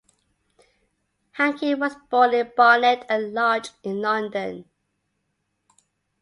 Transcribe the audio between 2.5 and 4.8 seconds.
Barnet and Lodge in London.